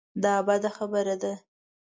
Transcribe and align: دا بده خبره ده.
دا 0.23 0.35
بده 0.47 0.69
خبره 0.77 1.15
ده. 1.21 1.33